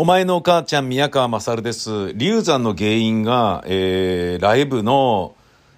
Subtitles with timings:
[0.00, 2.12] お前のお母ちゃん宮川勝です。
[2.14, 5.34] 流産の原因が、えー、ライブの、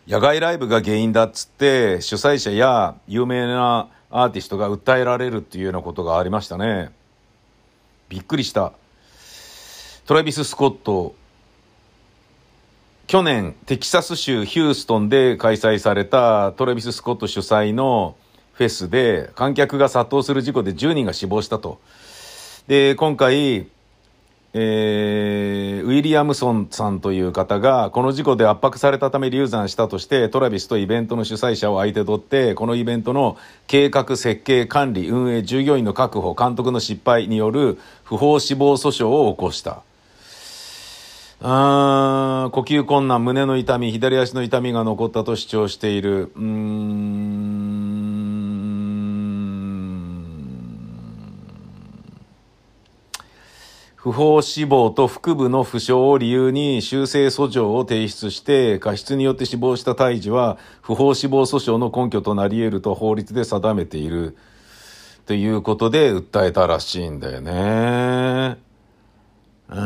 [0.07, 6.91] 野外ライブが原因だっつって、主催者や有名なアーティストが訴えられるっていうようなことがありましたね。
[8.11, 8.75] びっくりした。
[10.05, 11.15] トラビス・スコット、
[13.07, 18.17] 去年、テキサス州ヒューストンで開催されたトラビス・スコット主催の
[18.53, 21.81] フェスで観客が殺到する事故で10人が死亡したと。
[22.67, 23.67] で、今回、
[24.53, 33.37] えー、ウィリアムソンさんという方が、この事故で圧迫されたため流産したとして、トラビスとイベントの主催者を相手取って、このイベントの
[33.69, 39.83] 計画、設計、管理、運営、従業員の確保、監督の失敗による不法死亡訴訟を起こした。
[41.43, 46.33] あ呼吸困難、胸の痛み、左足の痛みが残ったと主張している。
[46.35, 47.60] うーん
[54.03, 64.39] 不法死亡と腹部の負傷を理由に修正訴状を提出して、過失によって死亡した胎児は不法死亡訴訟の根拠となり得ると法律で定めている。
[65.27, 68.57] ということで訴えたらしいんだよね。
[69.69, 69.77] うー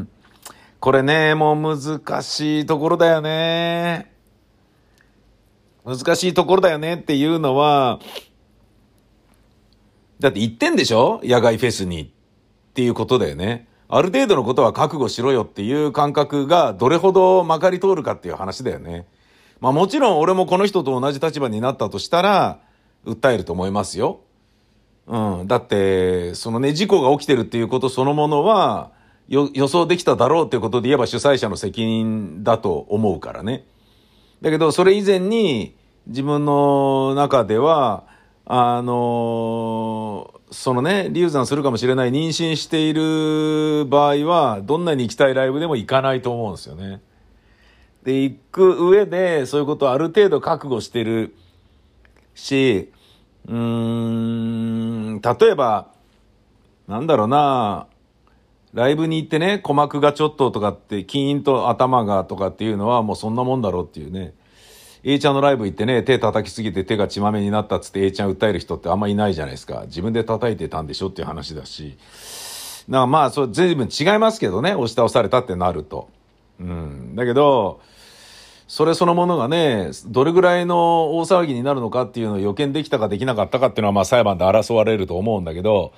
[0.00, 0.08] ん。
[0.80, 4.12] これね、もう難しいところだよね。
[5.84, 8.00] 難しいところだよねっていうのは、
[10.20, 11.20] だって行ってんでしょ？
[11.24, 12.02] 野外フェスに。
[12.02, 13.68] っていうことだよね。
[13.88, 19.06] ある程度のことは覚悟しろよっていう感覚がどれほどまかり通るかっていう話だよね。
[19.60, 22.60] まあもちろん俺もこの人と同じ立場になったとしたら、
[23.04, 24.20] 訴えると思いますよ。
[25.06, 25.46] うん。
[25.46, 28.90] だって、そのね、事故が起きてるっていうことそのものは、
[29.28, 33.66] 予想できただろうっていうことで言えば主催者の責任だと思うからね。
[34.40, 38.04] だけど、それ以前に自分の中では、
[38.46, 47.00] あのそのね、流産するかもしれない妊娠している場合は、どんなに行きたいライブでも行かないと思うんですよね。
[48.04, 51.34] で、行く上で、そういうことをある程度覚悟してる
[52.34, 52.92] し、
[53.48, 55.88] うーん、例えば、
[56.86, 57.86] なんだろうな、
[58.74, 64.34] ライブに行ってね、鼓膜がちょっととかって、キーンと頭がとかっていうのはもうそんなもんだろうっていうね。
[65.06, 69.82] A ちゃんのライブ行ってね、手叩きすぎて手が血まめになったっつって A ちゃん訴える人ってあんまいないじゃないですか。
[69.84, 71.98] 自分で叩いてたんでしょっていう話だし。
[72.88, 76.08] だからまあ、それ随分違いますけどね、押し倒されたってなると。
[76.58, 77.14] うん。
[77.14, 77.80] だけど、
[78.66, 85.92] それそのものがね、どれぐらいの大騒ぎになるのかっていうのを予見できたかできなかったかっていうのはまあ裁判で争われると思うんだけど、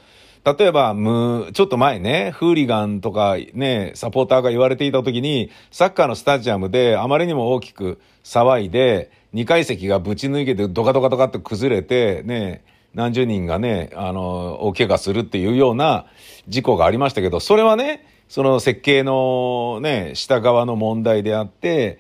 [0.46, 12.62] 例えば、む、ちょっと前ね、フーリガンとかね、サポーターが言われていた時に、サッカーのスタジアムであまりにも大きく騒いで、2階席がぶち抜けてドカドカドカって崩れて、ね、
[12.94, 16.06] 何十人がね、あの、大怪我するっていうような
[16.46, 21.98] 事故がありましたけど、それはね、その設計のね、下側の問題であって、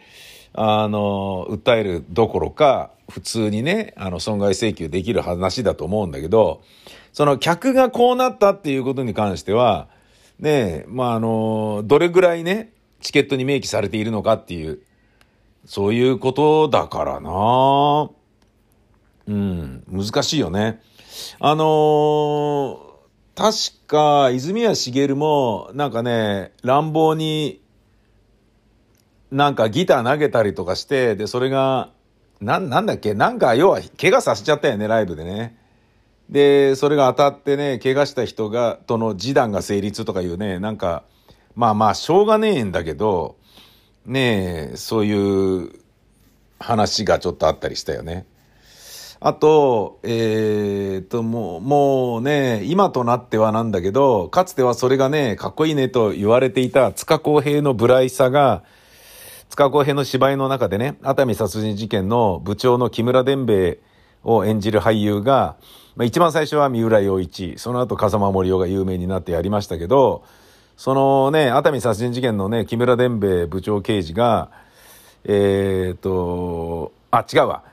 [0.52, 6.62] あの、訴えるどころか、普通にね、あの、損害請求できる話だと思うんだけど、
[7.16, 9.88] その客がこうなったっていうことに関しては、
[10.38, 14.80] ねえまあ、あの、どれぐらいね、チケットに明記されているのかっていう、
[15.64, 18.10] そういうことだからな
[19.28, 20.82] うん、難しいよね。
[21.40, 22.84] あのー、
[23.34, 27.62] 確か、泉谷しげるも、なんかね、乱暴に、
[29.30, 31.88] なんかギター投げたりとかして、で、それが、
[32.42, 35.56] な、なんだっけなんか、要は、怪我させちゃったよね、ライブでね。
[36.30, 41.04] で、それが当たってね、怪我した人が、との示談が成立とかいうね、なんか、
[41.54, 43.36] まあまあ、しょうがねえんだけど、
[44.04, 45.70] ねえ、そういう
[46.58, 48.26] 話がちょっとあったりしたよね。
[49.18, 58.62] あと、えー、と、もう、もうね、今となってはなんだけど、かつてはそれがね、かっこいいねと言われていた塚公平の無頼さが、
[59.48, 63.78] 塚公平の芝居の中でね、熱海殺人事件の部長の木村伝兵衛
[64.22, 65.56] を演じる俳優が、
[65.96, 70.24] まあ、一番最初は三浦洋一、その後風間森夫が有名になってやりましたけど、
[70.76, 74.50] そのね、熱海殺人事件のね、木村伝兵衛部長刑事が、
[75.24, 77.64] えっ、と、あ、違うわ。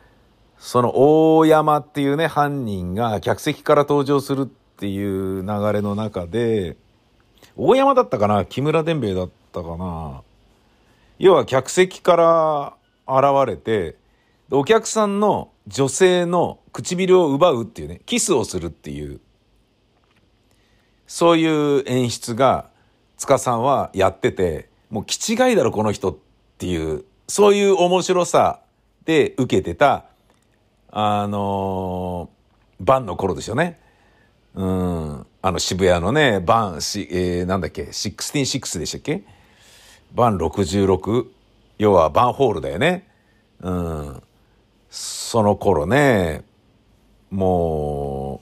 [0.57, 0.93] その
[1.35, 6.77] 大山っていうね、犯人が客席から登場するっていう流れの中で、
[7.57, 8.45] 大山だったかな？
[8.45, 10.21] 木村伝兵衛だったかな？
[11.19, 12.73] 要は客席から
[13.05, 13.97] 現れて、
[14.55, 19.19] お客さんの女性の唇を奪うっていうね、キスをするっていう、
[21.07, 22.69] そういう演出が、
[23.17, 26.17] 塚さんはやってて、もう気違いだろこの人っ
[26.59, 28.59] ていう、そういう面白さ
[29.05, 30.05] で受けてた、
[30.91, 33.79] あのー、晩の頃ですよね。
[34.53, 39.23] うん、あの渋谷のね、バン、しえー、なんだっけ、166でしたっけ？
[40.13, 41.25] バン66、
[41.79, 43.07] 要はバンホールだよね。
[43.61, 44.23] うん。
[44.93, 46.43] その頃ね、
[47.31, 48.41] も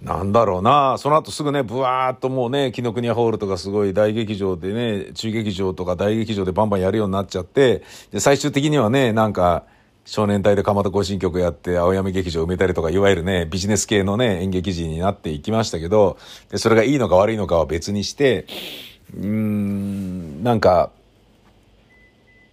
[0.00, 7.82] う、なんだろうな、その後すぐね、ブワーっともうね、紀ノ国屋ホールとかすごい大劇場でね、中劇場とか大劇場でバンバンやるようになっちゃって、
[8.12, 9.64] で、最終的にはね、なんか、
[10.04, 16.16] 少年隊で蒲田行進曲やって青山劇場埋めたりとかいわゆるねビジネス系のね演劇人になっていきましたけど
[16.48, 18.46] でそれがいいのか悪いのかは別にして
[19.14, 20.92] うーんなんか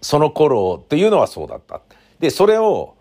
[0.02, 1.82] その頃っていうのはそうだった。
[2.25, 2.95] でそれを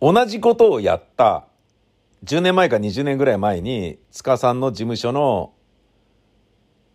[0.00, 1.44] 同じことをやった
[2.24, 5.52] 10年前か20年ぐらい前に塚さんの事務所の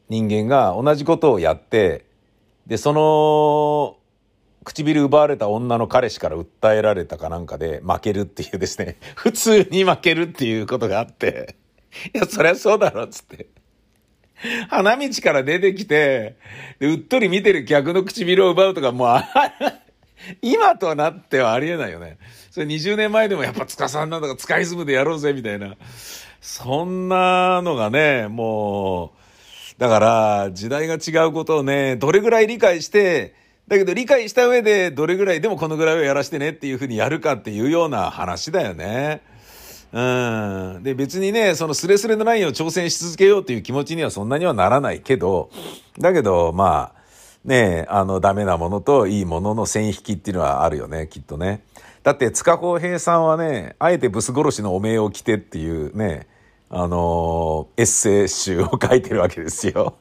[0.10, 2.08] 人間が同じことをやって
[2.66, 3.98] でその
[4.64, 11.58] 唇奪われた女の彼氏から訴えられたかなんかで負けるっていうですね、 普通に負けるっていうことがあって、
[12.16, 13.50] いや、そりゃそうだろ、つって。
[14.70, 16.38] 花道から出てきて、
[16.80, 19.18] うっとり見てる客の唇を奪うとか、もう、
[20.42, 22.18] 今となってはありえないよね。
[22.52, 25.76] それ20年前でもやっぱ塚さんなんだか使いズムでやろうぜ、みたいな。
[26.42, 29.14] そんなのがね、も
[29.78, 33.34] う、だから、時代が違うことをね、どれぐらい理解して、
[33.68, 39.22] だけど理解した上でどれぐらいでもこのぐらいはやらしてねっていうふうにやるかっていうような話だよね。
[39.94, 40.02] う
[40.80, 40.84] ん。
[40.84, 45.50] で、別にね、そのスレスレのラインを挑戦し続けようっていう気持ちにはそんなにはならないけど、
[46.00, 47.03] だけど、まあ、
[47.46, 51.64] ねあの、ダメなものといいものの線引きっていうのはあるよね、きっとね。
[52.04, 56.28] だって、塚公平さんはね、あえてブス殺しのお面を着てっていうね、
[56.70, 59.96] あのー、エッセイ集を書いてるわけですよ。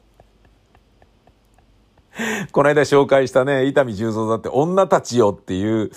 [2.53, 5.91] この間紹介したね、伊丹十三だって女たちよっていう、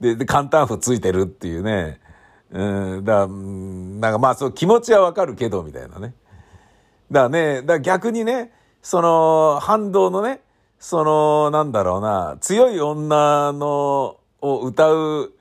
[0.00, 2.00] で、で、簡単符ついてるっていうね。
[2.52, 6.14] うん、だなんかまあそう気持ちはわかるけど、みたいなね。
[7.10, 8.52] だからね、だ逆にね、
[8.82, 10.40] その反動のね、
[10.80, 15.34] その、なんだろうな、強い女の、を歌う、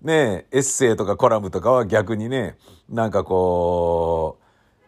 [0.00, 2.56] ね、エッセイとかコラムとかは逆にね、
[2.88, 4.38] なんかこ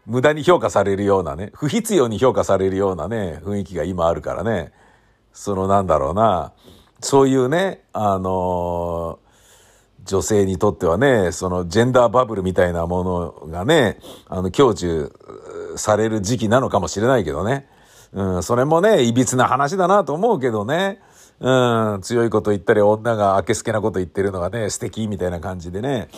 [0.06, 4.72] う、無駄に評価されるようなね、不必要に評価されるようなね、雰囲気が今あるからね、
[5.32, 6.52] そのなんだろうな、
[7.00, 9.18] そういうね、あの
[10.04, 13.98] 女性にとってはね、そのジェンダーバブルみたいなものがね、
[14.28, 15.12] あの、享受
[15.76, 17.68] される時期なのかもしれないけどね。
[18.12, 21.00] うん、それもね、いびつな話だなと思うけどね。
[21.40, 26.08] うん、強いこと言ったり、女があけすけなこと言ってるのがね、素敵みたいな感じでね。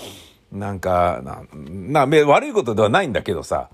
[0.50, 1.20] なんか、
[1.52, 3.68] な、な、悪いことではないんだけどさ。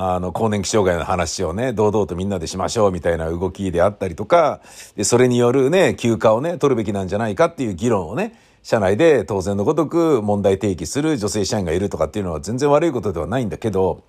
[0.00, 4.60] あの、更年期障害の話をね、堂々とみんなでしましょうみたいな動きであったりとか、
[4.96, 14.04] で、それによるね、休暇をね、取るべきなんじゃないかっていう議論をね、社内で当然のごとく問題提起する女性社員がいるとかっていうのは全然悪いことではないんだけど、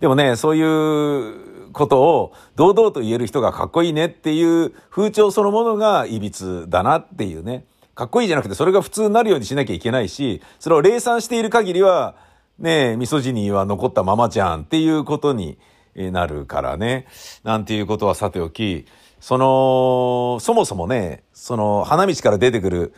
[0.00, 7.64] でもね、そういうことを堂々と言える人がかっこいいねっていう風潮そのものがいびつだなっていうね。
[7.94, 12.14] かっこいいじゃなくてそれが普通になるようにしなきゃいけないし、それを礼賛している限りは、
[12.58, 15.58] ねえ、ミソジニーは残ったままじゃんっていうことに
[15.94, 17.06] なるからね。
[17.44, 18.86] なんていうことはさておき、
[19.20, 22.94] その、そもそもね、その、花道から出てくる、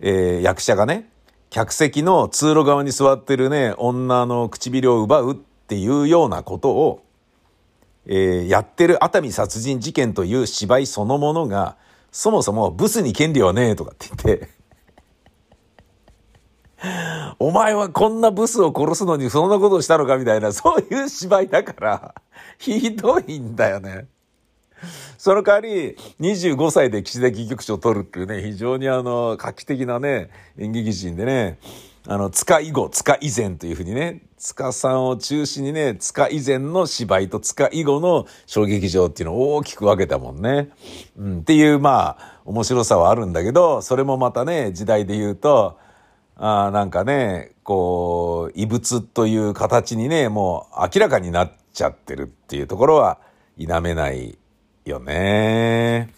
[0.00, 1.08] えー、役者がね、
[1.50, 7.04] 客席の通路側に座ってるね、女の唇を奪うっていうようなことを、
[8.08, 11.76] えー、やってる熱海殺人事件という芝居そのものが、
[12.10, 14.48] そもそもブスに権利はねえとかって言って
[17.38, 22.14] お前はこんなブスを殺すのにそんなことをしたのかみたいな、そういう芝居だから、
[22.58, 24.06] ひどいんだよね。
[25.18, 31.58] その代わり、25歳で岸田戯曲賞を取るっていうね、非常にあの、画期的なね、演劇人でね、
[32.10, 40.70] あの、塚以後、塚以前というふうにね、塚さんを中心にね、塚以前の芝居と塚以後の小劇場っていうのを大きく分けたもんね。
[41.18, 45.78] うん、っていう、まあ、面白さはあるんだけど、それもまたね、時代で言うと、
[46.36, 53.18] あなんかね、こう、異物という形にね、もう明らかになっちゃってるっていうところは
[53.58, 54.38] 否めない
[54.86, 56.08] よね。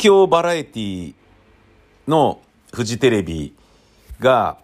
[0.00, 1.14] お勉強バラエティ
[2.08, 2.40] の
[2.72, 3.54] フジテレビ
[4.18, 4.56] が、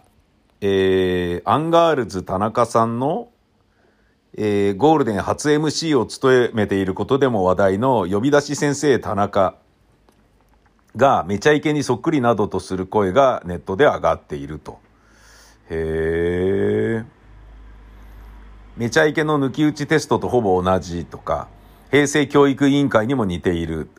[0.62, 3.28] えー、アンガールズ田中さんの、
[4.38, 9.56] えー、ゴールデン初 MC を務めていることでも話題の呼び出し先生田中
[10.96, 14.78] がめちゃイケにそっくりなどとする声がネットで上がっていると。
[15.68, 17.04] へえ。
[18.78, 21.48] めちゃイケの抜き打ちテストとほぼ同じとか、
[21.90, 23.90] 平成教育委員会にも似ている。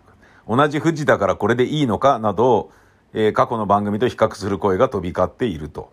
[0.48, 2.72] 同じ富士だからこれでいいのかなど、
[3.13, 5.92] えー、過去の番組と比較する声が飛び交っていると。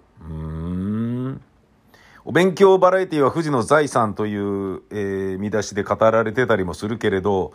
[2.27, 7.53] お勉強バラエティは富士の財産という、えー、見出しで語られてたりもするけれど、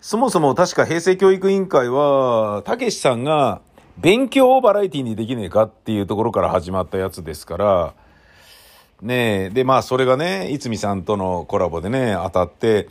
[0.00, 3.60] そもそも確か平成教育委員会は、たけしさんが
[3.98, 7.94] 勉強をバラエティにできねえかっていうところから始まったやつですから、
[9.02, 12.88] ねえ、で、まあそれがね、いつみさんとのコラボでね、当たって、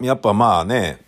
[0.00, 1.04] やっぱまあね、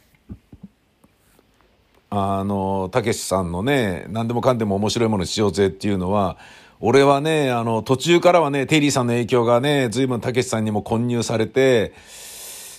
[2.14, 6.36] あの、たけしさんのね、何でもかんでも面白いものにしようぜっていうのは、
[6.78, 11.94] 俺はね、あの、途中からはね、テリーさんの影響がね、随分たけしさんにも混入されて、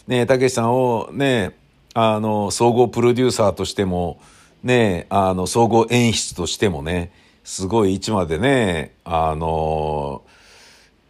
[0.05, 1.57] ね、たけしさんをね、
[1.95, 4.19] あの、総合プロデューサーとしても、
[4.61, 7.11] ね、あの、総合演出としてもね、
[7.43, 10.21] すごい位置までね、あの、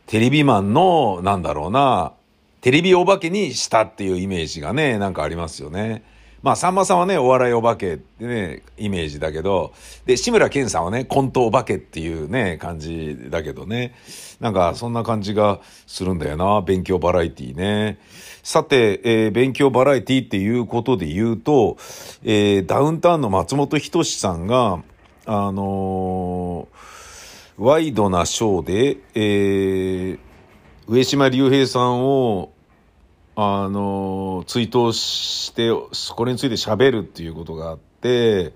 [0.08, 2.14] テレビマンの、なんだろうな、
[2.62, 6.04] テレビお化けにしたっていうイメージがね、なんかありますよね。
[6.44, 9.74] まあ、さんまさんはね、お笑いお化けってね、イメージだけど、
[10.06, 13.96] で、志村けんさんはね、コントお化けっていうね、感じだけどね。
[14.42, 17.98] なんか、そんな感じがするんだよな、勉強バラエティね。
[18.44, 21.78] さて、えー、勉強バラエティっていうことで言うと、
[22.26, 24.84] えー、ダウンタウンの松本人志さんが、
[25.26, 30.20] あのー、ワイドなショーで、えー、
[30.90, 32.53] 上島竜兵さんを
[33.36, 35.72] あの、追悼して、
[36.16, 38.54] これについて喋るっていうことがあって、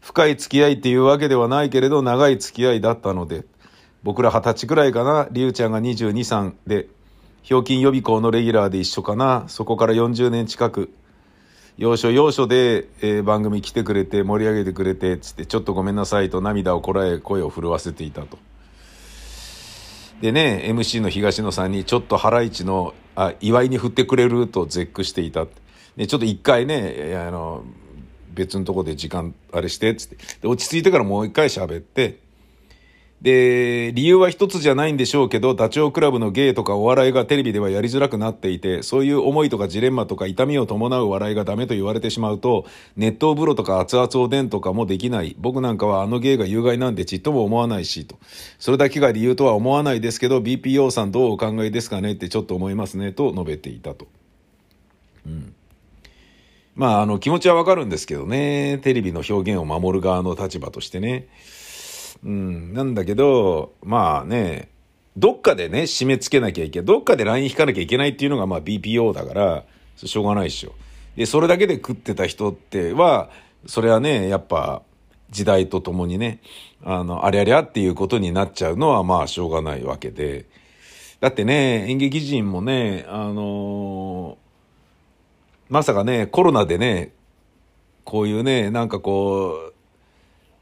[0.00, 3.44] 深い付き合いっていうわけではないけれど、長い付き合いだったので、
[4.02, 6.88] 僕ら二十歳くらいかな、りゅうちゃんが22、3で、
[7.42, 10.92] ひょうきん予備校のレギュラーで一緒かな、そこから40年近く、
[11.78, 18.38] 要所要所で、えー、番組来てくれて、盛り上げてくれて、つって、ちょっとごめんなさいと涙をこらえ、声を震わせていたと。
[20.20, 25.46] でね、MC の東野さんにちょっとハライチのあ祝いに振ってくれると絶句していた。
[25.96, 27.64] で、ちょっと一回ね、あの、
[28.30, 30.16] 別のとこで時間あれして、つって。
[30.40, 32.20] で、落ち着いてからもう一回喋って、
[33.20, 42.64] で、理由は一つじゃないんでしょうけど、ダチョウ倶楽部の芸とかお笑いがテレビではやりづらくなっていて、そういう思いとかジレンマとか痛みを伴う笑いがダメと言われてしまうと、
[42.96, 45.34] 熱湯風呂とか熱々おでんとかもできない。
[45.38, 48.16] 僕なんかはあの芸が有害なんでちっとも思わないし、と。
[48.60, 54.06] それだけが理由とは思わないですけど、BPO さんどうお考えですかねってちょっと思いますね、と述べていたと。
[55.26, 55.54] うん。
[56.76, 58.78] まあ、あの、気持ちはわかるんですけどね。
[58.78, 61.26] テレビの表現を守る側の立場としてね。
[62.24, 64.70] うん、なんだけど、まあね、
[65.16, 66.86] どっかでね、締め付けなきゃいけない。
[66.86, 69.64] どっかで LINE 引かなきゃいけないっていうのがまあ BPO だから、
[69.96, 70.72] しょうがないでしょ。
[71.16, 73.30] で、それだけで食ってた人っては、
[73.66, 74.82] それはね、やっぱ、
[75.30, 76.40] 時代とともにね、
[76.84, 80.46] あの、ありゃりゃっていうことになっちゃうのはまあしょうがないわけで。
[81.20, 84.36] だってね、演劇人もね、あのー、
[85.68, 87.12] まさかね、コロナでね、
[88.04, 89.74] こういうね、なんかこう、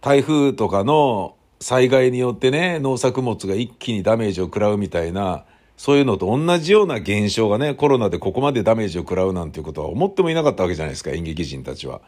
[0.01, 5.45] 台風とかの災害によってね、農作物が一気にダメージを食らうみたいな、
[5.77, 12.01] そういうのと同じような現象がね、コロナでここまでダメージを食らうなんていうことは思ってもいなかったわけじゃないですか、演劇人たちは。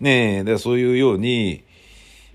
[0.00, 1.64] ねえ、でそういうように、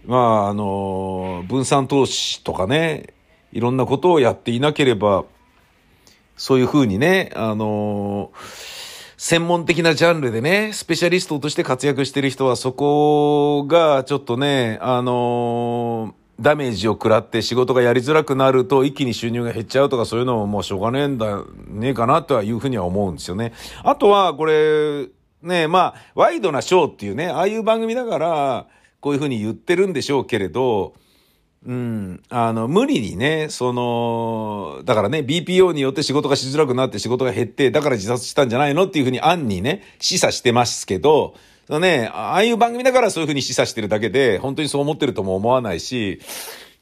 [0.05, 3.13] まあ、あの、分散投資とかね、
[3.51, 5.25] いろんなことをやっていなければ、
[6.37, 8.31] そういうふうにね、あの
[9.19, 23.53] 専門的なジャンルでね、スペシャリストとして活躍してる人はそこがちょっとね、あのー、ダメージを食らって仕事がやりづらくなると一気に収入が減っちゃうとかそういうのももうしょうがねえんだ、ねえかなとはいうふうには思うんですよね。
[23.83, 25.07] あとはこれ、
[25.41, 28.67] ねまあ、ワイドなショーっていうね、ああいう番組だから、
[28.99, 30.93] こういうふうに言ってるんでしょうけれど、
[31.65, 32.23] うん。
[32.29, 41.35] あの、無理にね、その、だからね、BPO によって仕事がしづらくなって仕事が減って、だから自殺したんじゃないのっていうふうに案にね、示唆してますけど、
[41.65, 46.21] そのね、ああいう番組だからそういうふうに示唆してるだけで、本当にそう思ってるとも思わないし、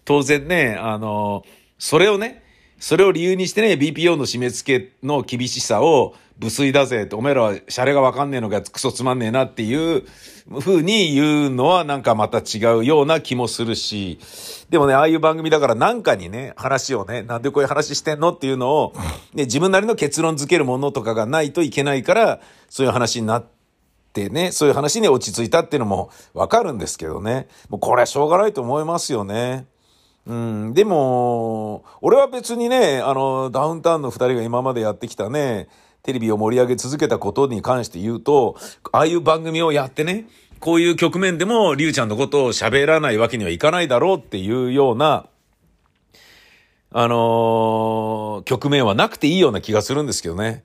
[0.03, 1.43] 当然ね、あの、
[1.79, 2.43] それをね、
[2.79, 10.03] それを理由にしてね、BPO の締め付けの厳しさを、無粋だぜって、お前らはシャレがわかんねえのかクソつまんねえなっていう
[10.59, 14.19] 風に言うのはなんかまた違うような気もするし、
[14.69, 18.93] でもね、ああいう番組だからなんかにね、話をね、なんでこういう話してんのっていうのを、
[19.33, 23.45] ね、自分なりの結論付けるものとかがないといけないから、そういう話になっ
[24.15, 27.49] ってね、そういう話に落ち着いたっていうのもわかるんですけどね。
[27.67, 29.67] もうこれはしょうがないと思いますよね。
[30.25, 35.67] うん、でも、俺は別にね、あの、ダウンタウンの二人が今までやってきたね、
[36.05, 38.55] テレビを盛り上げ続けたことに関して言うと、
[38.91, 40.27] ああいう番組をやってね、
[40.59, 45.25] こういう局面でも、りゅうちゃんのことを喋らないわけにはいかないだろうっていうような、
[46.91, 50.63] あのー、局面はなくていいような気がするんですけどね。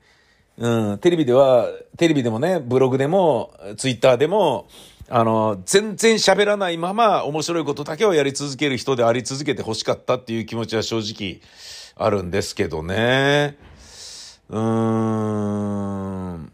[0.58, 4.68] うん、テレビでは、テレビでもね、ブログでも、ツイッターでも、
[5.08, 11.40] あの、全然喋らないまま面白いことだけをやり続ける人であり続けて欲しかったっていう気持ちは正直
[11.96, 13.56] あるんですけどね。
[14.50, 16.52] うーん。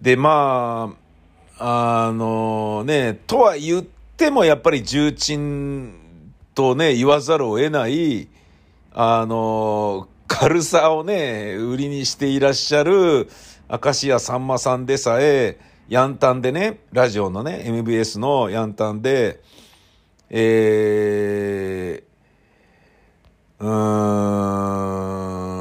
[0.00, 0.94] で、ま
[1.58, 3.82] あ、あのね、とは言っ
[4.16, 5.94] てもやっぱり重鎮
[6.54, 8.28] とね、言わざるを得ない、
[8.92, 13.28] あの、軽さをね、売りにしていらっしゃる
[13.70, 15.58] 明石家さんまさんでさえ、
[15.88, 19.40] ヤンタンでね、ラジオのね、MBS のヤンタンで、
[20.28, 25.51] えー、うーん、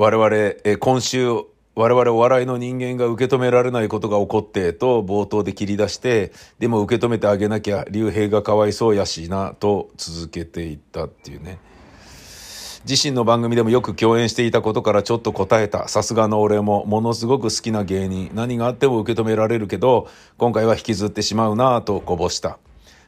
[0.00, 1.26] 我々、今週、
[1.74, 6.30] 我々お笑いの人間が受け止められないことが起こってと冒頭で切り出して、
[6.60, 11.58] でも受け止めてあげなきゃ、竜兵がかわいそうやしな、と続けていったっていうね。
[12.88, 15.88] 自身の番組でもよく共演していたことからちょっと答えた。
[15.88, 18.30] さすがの俺もものすごく好きな芸人。
[18.34, 20.06] 何があっても受け止められるけど、
[20.36, 22.60] 今回は引きずってしまうなぁとこぼした。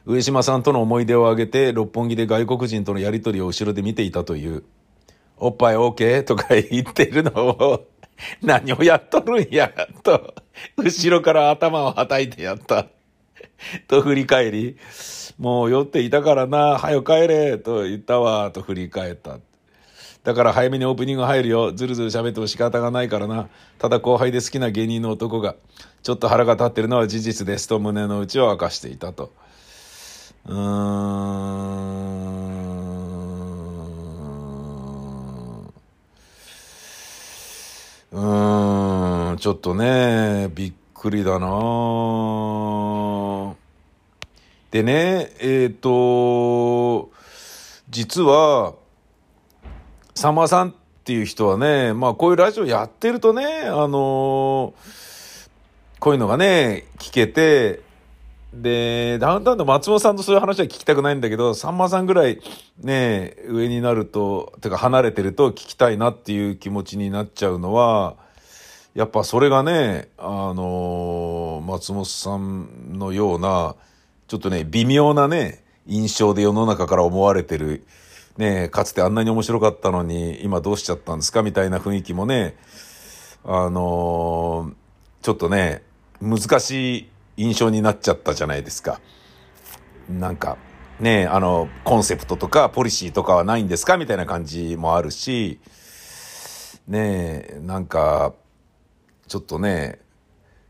[0.05, 4.65] 上島さんとの思い出を挙げて、六本木で外国人とのやりとりを後ろで見ていたという。
[5.41, 6.23] おっぱい OK?
[6.23, 7.87] とか言ってるのを
[8.41, 9.73] 何をやっとるんや、
[10.03, 10.35] と、
[10.77, 12.87] 後ろから頭を叩いてやった。
[13.87, 14.77] と振り返り、
[15.39, 19.39] もう酔っていたからな、はよ帰れ、と言ったわ、と振り返った。
[20.23, 21.71] だから早めにオープニング入るよ。
[21.71, 23.49] ずるずる喋っても仕方がないからな。
[23.79, 25.55] ただ後輩で好きな芸人の男が、
[26.03, 29.33] ちょっと腹が立ってるのは事実ですと胸の内を明かしていたと。
[30.45, 32.10] うーん。
[38.11, 41.47] うーん、ちょっとね、びっくりだな。
[44.69, 47.09] でね、えっ、ー、と、
[47.89, 48.73] 実は、
[50.13, 50.73] さんまさんっ
[51.05, 54.73] ていう人はね、まあこういうラジオやってるとね、あのー、
[56.01, 57.79] こういうのがね、聞けて、
[58.53, 62.41] で、ダウンタウンの松本さんとそういう話は聞きたくないんだけど、さんまさんぐらい
[62.83, 68.15] ね、上になると、てか離れてると聞きたいなっていう気持ちになっちゃうのは、
[68.93, 73.75] やっぱそれがね、あのー、松本さんのような、
[74.27, 77.85] ちょっとね、微妙なね、印象で世の中から思われてる
[78.37, 82.55] ねかつてあんなに面白かったのに今どうしちゃったんですかみたいな雰囲気もね、
[83.43, 85.83] あのー、ちょっとね、
[86.21, 88.99] 難しい印象になっちゃったじゃないですか。
[90.09, 90.57] なんか、
[90.99, 93.97] ねあの、コンセプトとかポリシーとかはないんですか？
[93.97, 95.59] みたいな感じもあるし、
[96.87, 98.33] ねなんか、
[99.27, 99.99] ちょっとね、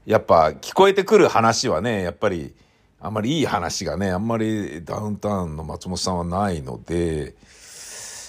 [0.06, 2.54] やっぱ聞こえてくる話はね、やっぱり、
[3.00, 7.36] あんまりいい話がね、あんまりダウンタウンの松本さんはないので、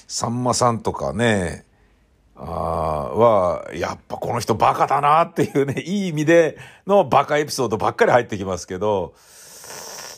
[0.08, 1.66] さんまさんとかね、
[2.44, 9.14] あは、やっぱこの人バカだなっていうね、 いい意味でのバカエピソードばっかり入ってきますけど、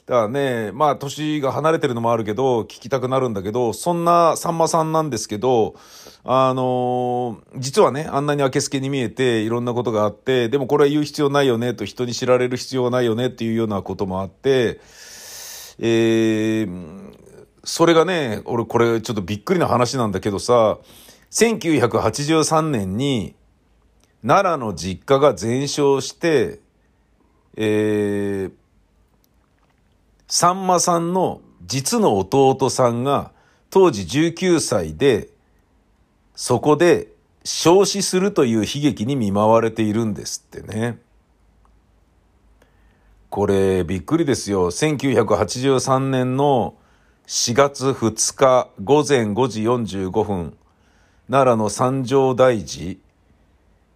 [0.06, 5.74] だからね、まあ年が離れてるのもあるけど、聞きたくなるんだけど、そんなさんまさんなんですけど、
[6.24, 14.80] あのー、実はね、あんなに明けすけに見えていろんなことがあって、でもこれは言う必要ないよねと人に知られる必要がないよねっていうようなこともあって、
[15.78, 17.12] えー、
[17.64, 20.78] それがね、俺これちょっとびっくりな話なんだけどさ、
[21.34, 23.34] 1983年に
[24.22, 26.60] 奈良の実家が全焼して、
[27.56, 28.52] えー、
[30.28, 33.32] さんまさんの実の弟さんが
[33.68, 35.28] 当時19歳で、
[36.36, 37.08] そこで
[37.42, 41.00] 焼死するという悲劇に見舞われているんですってね。
[43.28, 44.70] これびっくりですよ。
[44.70, 46.76] 1983年の
[47.26, 50.56] 4月2日午前5時45分、
[51.26, 52.96] 奈良の三条大寺、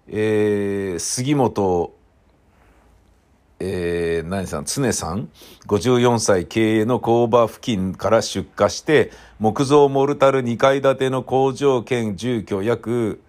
[0.08, 1.92] えー、杉本、
[3.60, 5.28] えー、何さん、常さん、
[5.66, 13.20] 54歳経営の工場付近から出火して、木造モルタル2階建ての工場兼住居約、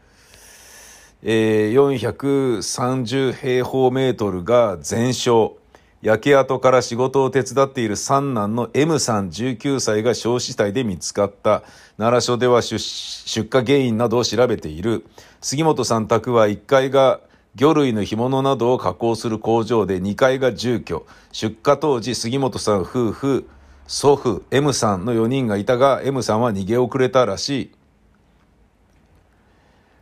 [1.21, 5.58] えー、430平方メートルが全焼。
[6.01, 11.63] 焼け跡から仕事を手伝っている三男の M さん19歳が焼死体で見つかった。
[11.97, 12.77] 奈良署では出
[13.43, 15.05] 火原因などを調べている。
[15.41, 17.19] 杉本さん宅は1階が
[17.55, 21.05] 魚類の干物などを加工する工場で2階が住居。
[21.33, 23.49] 出火当時、杉本さん夫婦、
[23.85, 27.71] 祖父、M さんの4人がいたが、M さんは逃げ遅れたらしい。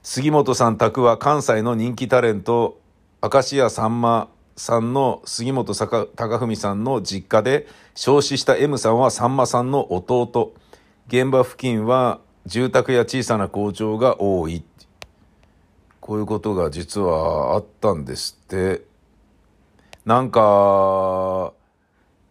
[0.03, 2.79] 杉本さん宅は関西の人気タレント、
[3.23, 10.53] 明石家さんまさんの杉本隆文さんの実家で、焼死した M さんはさんまさんの弟。
[11.07, 14.65] 現場付近は住宅や小さな工場が多い。
[16.01, 18.83] こういうことが実はあったんですって。
[20.05, 21.53] なんか、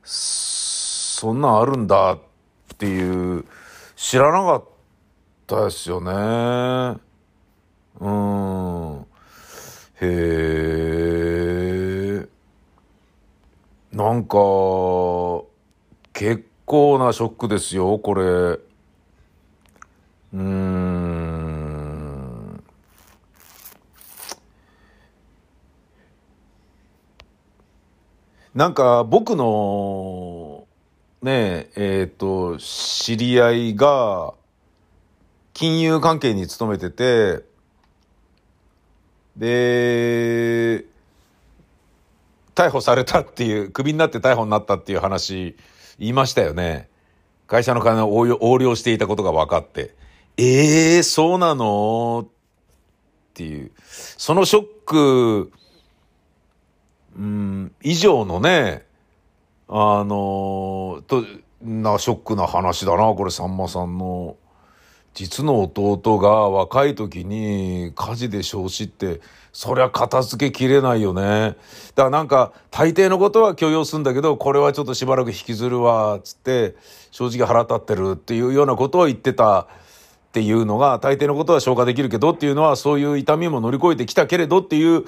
[0.02, 2.18] そんなんあるんだっ
[2.76, 3.44] ていう、
[3.94, 4.64] 知らなかっ
[5.46, 7.00] たですよね。
[8.00, 9.06] うん。
[10.00, 11.35] へえ。
[13.96, 14.36] なんか、
[16.12, 18.22] 結構なショックですよ、これ。
[18.22, 21.46] うーん。
[28.54, 30.66] なんか僕の
[31.22, 34.34] ねえ、えっ、ー、と、知り合いが
[35.54, 37.44] 金融関係に勤めてて、
[39.38, 40.84] で、
[42.56, 45.56] 逮捕されたっていう、クビになって逮捕になったっていう話、
[45.98, 46.88] 言いましたよね。
[47.46, 49.94] 会社の金を横領していたことが分かって。
[50.38, 52.26] ええー、そうなの？
[52.26, 52.28] っ
[53.34, 53.70] ていう。
[54.16, 55.52] そのショック、
[57.16, 58.86] うん、以上のね、
[59.68, 61.24] あの、と、
[61.62, 64.36] な、ショックな話だな、これ、さんまさんの。
[65.16, 71.56] 実の弟が若い時に火事で焼死って、そりゃ片付けきれないよね。
[71.94, 76.76] だからなんか、大抵のことは許容するんだけど、これはちょっとしばらく引きずるわ、つって、
[77.10, 79.66] 正直腹立ってるっていうようなことを言ってたっ
[80.32, 85.06] ていうのが、大抵のことは消化できるけどっていうのは、そういう痛みも乗り越えてきたけれどっていう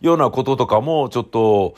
[0.00, 1.74] ようなこととかも、ちょっと、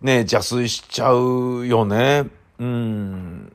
[0.00, 2.24] ね、邪推しちゃうよね。
[2.58, 3.52] うん。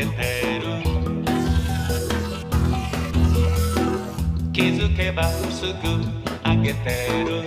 [0.00, 0.64] 音を上げてる。
[4.52, 5.72] 気づけばすぐ
[6.44, 7.44] 上げてる。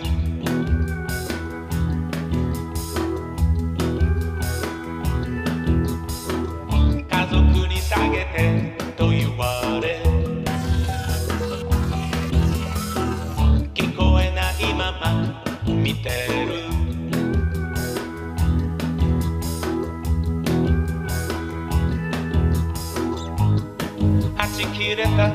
[7.09, 10.01] 家族に下げてと言われ。
[13.73, 16.09] 聞こえないまま見て
[16.45, 16.72] る。
[24.53, 25.33] ち切れた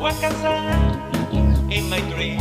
[0.00, 0.62] 若さ
[1.70, 2.38] In my dream.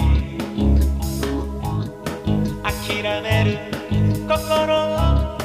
[2.62, 3.58] 諦める
[4.28, 5.38] 心ハ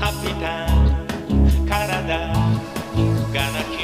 [0.00, 2.32] ッピーターン体
[3.32, 3.75] が泣き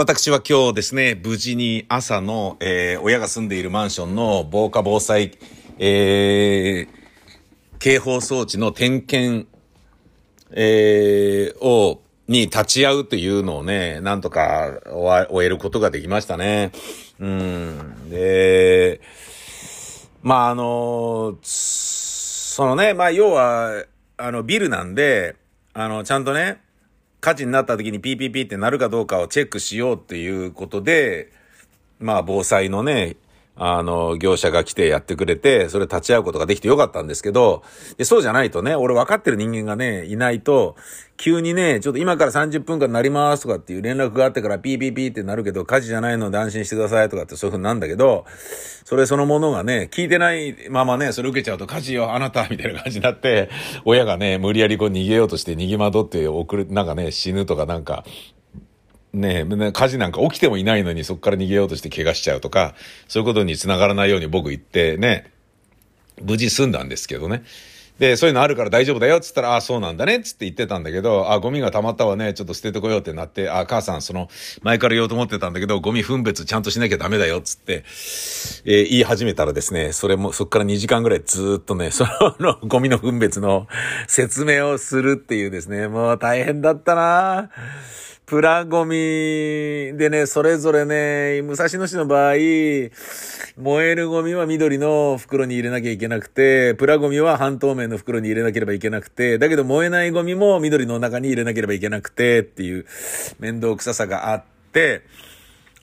[0.00, 5.36] 私は今日ですね、無事に朝の、えー、親が住んでいるマンションの防火防災、
[5.76, 9.48] えー、警報装置の点検、
[10.52, 16.70] えー、を、に立ち会うというのをね、なんとか終えることができましたね。
[17.18, 18.08] うん。
[18.08, 19.00] で、
[20.22, 23.84] まあ、あの、そのね、まあ、要は、
[24.16, 25.34] あの、ビルなんで、
[25.74, 26.60] あの、ちゃんとね、
[27.20, 31.32] 火事になった時にピーピーピーってなるかどうかをチェックしようっていうことで、
[31.98, 33.16] まあ防災のね、
[33.58, 37.62] あの、業者が来てやってくれて、それ立ち会うことができてよかったんですけど、
[37.96, 40.76] でそうじゃないとね、俺分かってる人間がね、いないと、
[41.16, 48.24] 急にね、ちょっと今から30分間なりますとかっていう連絡があってからピーピーピーってなるけど、火事じゃないので安心してくださいとかってそういう風になんだけど、
[48.84, 53.50] それそのものがね、聞いてないままね、それ受けちゃうと火事よ、あなたみたいな感じになって、
[53.84, 58.04] 親がね、無理やりこう逃げようとして逃げ惑って送る、なんかね、死ぬとかなんか、
[59.18, 62.74] ねえ、火事なんか起きてもいないのにそこから逃げようとして怪我しちゃうとか、
[63.08, 65.30] そういうことにつながらないように僕言ってね、
[66.22, 67.42] 無事済んだんですけどね。
[67.98, 74.28] で、そういうのあるから大丈夫だよっつったら、ああ、そうなんだねっつって言ってたんだけど、あゴミが溜まったわね、ちょっと捨ててこようってなって、あ母さん、その、
[74.62, 77.84] 前から言おうと思ってたんだけど、ゴミ分別ちゃんとしなきゃダメだよっつって、
[78.64, 82.06] えー、言い始めたらですね、それも、そっから2時間ぐらいずっとね、 そ
[82.38, 83.66] の、ゴミの分別の
[84.06, 87.50] 説明をするっていうですね、もう大変だったな
[88.28, 88.94] プラゴミ
[89.96, 92.90] でね、それぞれね、武蔵野市の場合、燃
[93.56, 102.84] えるゴミは緑の袋に入れなきゃいけなくて、プラゴミは半透明の袋に入れなければいけなくて、だけど燃えないゴミも緑の中に入れなければいけなくてっていう
[103.38, 105.04] 面倒くささがあって、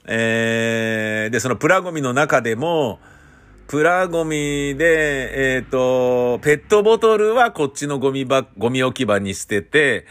[0.06, 3.00] えー、で、そのプラゴミの中でも、
[3.66, 10.06] プラゴミで、えっ、ー、と、ペットボトルはこっちのゴミば、ゴミ置き場に捨てて、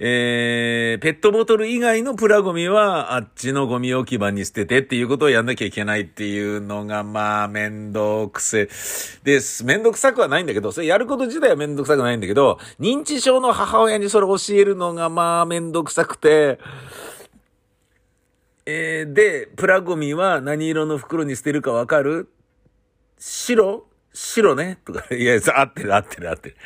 [0.00, 8.68] えー、ペットボトル以外のプラゴミはあっちのゴミ置き場に捨ててっていうことをやんなきゃいけないっていうのが、まあ、めんどくせ。
[9.24, 9.64] です。
[9.64, 16.60] めんどくさくはないんだけど、それやること自体はめんどくさくないんだけど、認知症の母親にそれ教えるのが、まあ、めんどくさくて、
[18.66, 22.28] えー、で、プラゴミは何色の袋に捨てるかわかる？
[23.18, 23.84] 白？
[24.12, 26.56] 白ねとか、いや、合ってる合ってる合ってる。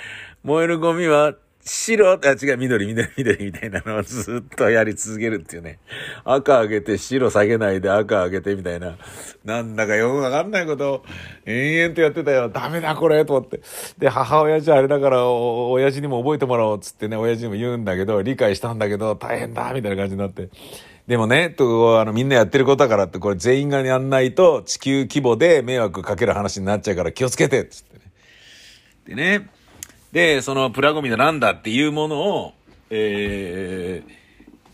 [0.42, 5.78] 燃えるゴミは白、あ、違う、緑、緑、緑みたいなのをずっとやり続けるっていうね。
[6.24, 8.96] 赤上げて白下げないで赤上げてみたいな。
[9.44, 11.04] なんだかよくわかんないことを
[11.46, 12.48] 延々とやってたよ。
[12.48, 13.60] ダメだこれと思って。
[13.96, 20.48] で、母親じゃあれだから、親父にも覚えてもらおうっつってね、親父にも言うんだけど、理解したんだけど、大変だみたいな感じになって。
[21.06, 28.02] でもね、と、あの、みんなやってることだからって、これ全員がやんないと地球規模で迷惑かける話になっちゃうから気をつけてっつってね。
[29.06, 29.50] でね、
[30.12, 32.52] で、そのプラゴミのなんだっていうものを、
[32.90, 34.10] えー、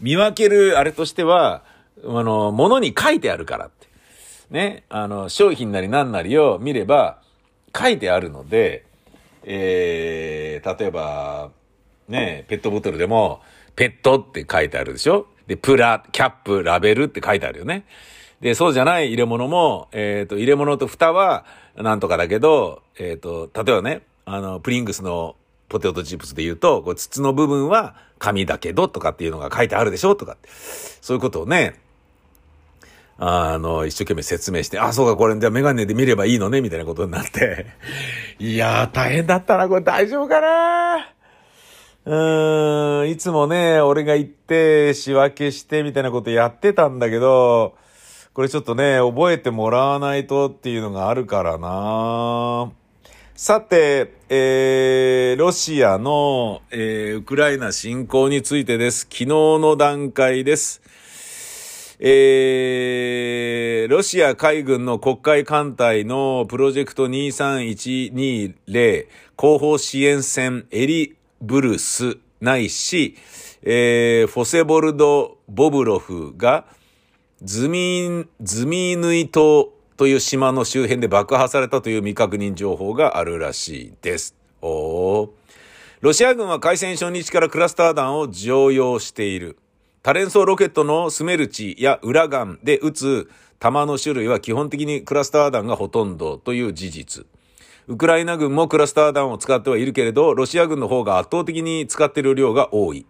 [0.00, 1.62] 見分けるあれとしては、
[2.04, 3.86] あの、ものに書いてあるからって。
[4.50, 7.20] ね、あの、商品なり何なりを見れば
[7.76, 8.84] 書いてあるので、
[9.44, 11.50] えー、例えば、
[12.08, 13.40] ね、ペットボトルでも、
[13.76, 15.26] ペットって書いてあるでしょ？
[15.46, 17.84] で、プラ、キャップ、ラベルって書いてあるよね。
[18.40, 21.44] で、そうじゃない入れ物も、えっ、ー、と、入れ物と蓋は、
[21.76, 25.36] なんとかだけど、えっ、ー、と、例えばね、あの、プリングスの
[25.68, 30.36] ポテトチップスで言うと、こう筒の部分は紙だけどとかっていうのが書いてあるでしょとか
[31.00, 31.80] そういうことをね、
[33.18, 37.66] あの、一生懸命説明して、あ、そうか、これ、じゃあメガネで見ればいいのねみたいなことになって。
[38.38, 41.08] いやー、大変だったな、これ大丈夫かな。
[42.04, 47.74] うーん、いつもね、俺が行って仕分けしてみたいなことやってたんだけど、
[48.34, 52.70] これちょっとね、覚えてもらわないとっていうのがあるからな。
[53.40, 59.02] さて、えー、ロシアの、えー、ウクライナ侵攻についてです。
[59.02, 60.82] 昨日の段階です。
[62.00, 73.14] えー、ロシア海軍の国会艦隊のプロジェクト23120後方支援船エリブルスないし、
[73.62, 76.64] えー、フォセボルド・ボブロフが
[77.40, 84.36] ズミ、ズミーヌイ島という島の周辺で爆破されたという未確認情報があるらしいです。
[84.62, 85.30] お
[86.00, 89.58] ロシア軍は開戦初日からクラスター弾を常用している。
[90.04, 97.26] 多連装ロケットのスメルチやウラガンで撃つ弾の種類は基本的にクラスター弾がほとんどという事実。
[97.88, 103.04] ウクライナ軍もクラスター弾を使ってはいるけれど、ロシア軍の方が圧倒的に使っている量が多い。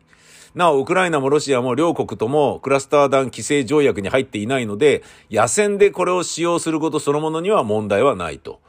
[0.59, 8.61] なお、ウクライナもロシアも両国ともクラスター弾規制条約に入っていないので、野戦でこれを使用することそのものには問題はないと。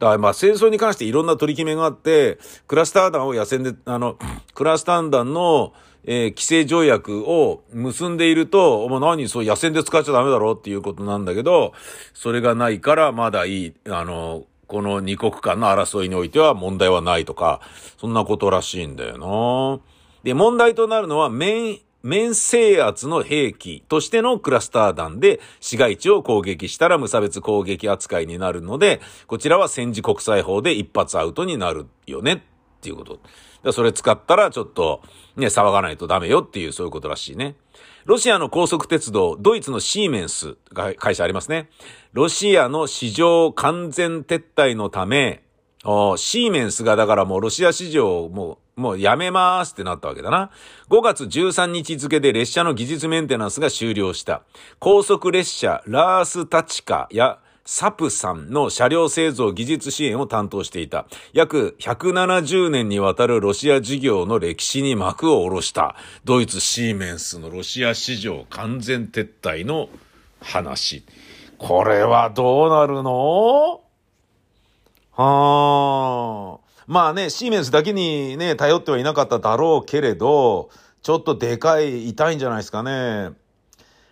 [0.00, 4.18] だからまあ戦争に関していろんな取り決めがあって、クラスター弾を野戦で、あの、
[4.52, 11.72] クラスター弾の、えー、規制条約を結んでいると、お前何そう野戦で使っちゃダメだろっていうことなんだけど、
[12.14, 17.60] それがないからまだいい、あの、この二国間の争いにおいては問題はないとか、
[17.96, 19.97] そんなことらしいんだよな。
[20.22, 32.40] で、問題となるのは、面、面制圧の兵器としてのクラスター弾で市街地を攻撃したら無差別攻撃扱いになるので、こちらは戦時国際法で一発アウトになるよねっ
[32.80, 33.72] ていうこと。
[33.72, 35.02] それ使ったらちょっと
[35.36, 37.56] ね、騒がないとダメよっていうそういうことらしいね。
[38.04, 41.68] ロシアの高速鉄道、ドイツのシーメンス会社ありますね。
[42.12, 45.42] ロシアの市場完全撤退のため、
[46.16, 50.50] シーメンスがだからもうロシア市場をもう、もうやめますってなったわけだな。
[50.90, 54.42] 5月13日付で列車の技術メンテナンスが終了した。
[54.78, 61.06] 高速列車ラースタチカやサプさんの車両製造技術支援を担当していた。
[61.32, 65.96] 約170年にわたるロシア事業の歴史に幕を下ろした。
[66.24, 69.88] ドイツシーメンスのロシア市場完全撤退の
[70.40, 71.04] 話。
[71.58, 73.80] これはどうなるの？
[75.18, 76.82] はあ。
[76.86, 80.70] まあね、シーメンスだけにね、頼ってはいなかっただろうけれど、
[81.02, 83.30] ちょっとでかい、痛いんじゃないですかね。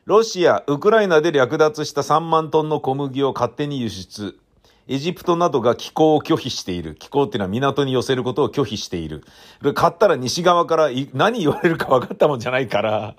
[0.05, 4.37] ロシア、ウクライナで略奪した3万トンの小麦を勝手に輸出。
[4.89, 6.97] エジプトなどが気候を拒否している。
[6.97, 9.25] 気候っていうのは港に寄せることを拒否している。
[9.75, 13.17] 買ったら西側から何言われるか分かったもんじゃないから。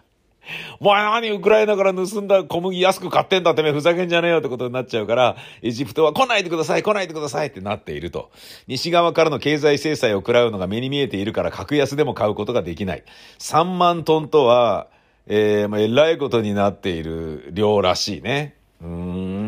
[0.80, 8.32] お前何ウクライナから盗んだ小麦安く買ってんだってめふざけんじゃねえよってことになっちゃうから、エジプトは来ないでください来ないでくださいってなっていると。
[8.68, 13.04] 西側からの経済制裁を食らうのが目に見えているから格安でも買うことができない。
[13.40, 14.88] 3万トンとは、
[15.28, 18.56] えー、まあ、えらいことになっている量らしいね。
[18.82, 19.47] うーん。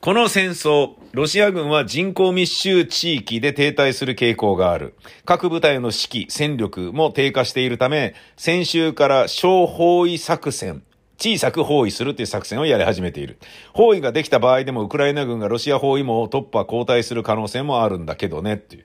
[0.00, 4.94] この戦争、ロシア軍は人口密集地域で停滞する傾向がある。
[5.24, 10.84] 各部隊の士気、戦力も低下しているため、先週から小包囲作戦、
[11.18, 13.38] 小さく包囲するという作戦をやり始めている。
[13.72, 18.84] 包囲ができた場合でもウクライナ軍がロシア包囲網を突破交代する可能性もあるんだけどねっていう。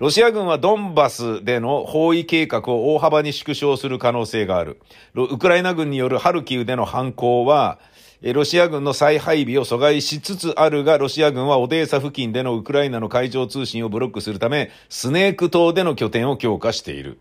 [0.00, 4.80] ロシア軍はドンバスでの包囲計画を大幅に縮小する可能性がある。
[5.14, 7.78] ウクライナ軍によるハルキウでの反攻は、
[8.22, 17.18] ロシア軍の再配備を阻害しつつあるが、ロシア軍はオデーサ付近でのウクライナの海上通信をブロックするため、スネーク島での拠点を強化している。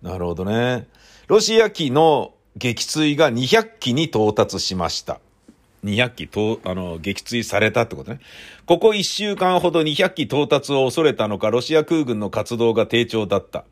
[0.00, 0.86] なるほどね。
[1.26, 5.20] ロシア機の撃墜が200機に到達しました。
[5.84, 8.20] 200機と、あの、撃墜されたってことね。
[8.66, 13.64] ここ1週間ほど200機到達を恐れたのか、ロシア空軍の活動が低調だった。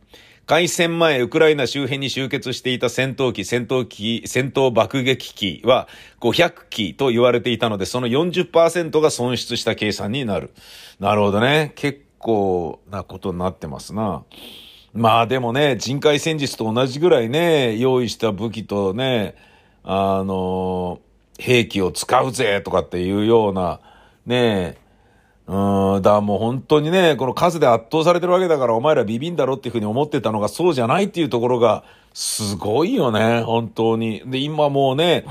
[0.50, 5.86] 開戦前、ウクライナ周辺に集結していた戦闘機、戦闘機、戦闘爆撃機は
[6.18, 10.50] 500機と言われていたので、その40%が損失した計算になる。
[10.98, 11.70] なるほどね。
[11.76, 14.24] 結構なことになってますな。
[14.92, 19.36] まあでもね、人海戦術と同じぐらいね、用意した武器とね、
[19.84, 20.98] あの、
[21.38, 23.78] 兵器を使うぜとかっていうような、
[24.26, 24.78] ね
[25.52, 31.82] うん、だからもう本当にね、この数で圧倒されてるわけだからお前らビビんだろっていうふうに思ってたのがそうじゃないっていうところが
[32.14, 34.22] すごいよね、本当に。
[34.26, 35.24] で、今もうね、